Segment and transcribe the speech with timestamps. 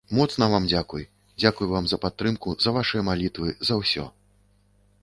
[0.19, 1.03] Моцна вам дзякуй,
[1.41, 4.09] дзякуй вам за падтрымку, за вашыя малітвы, за ўсё.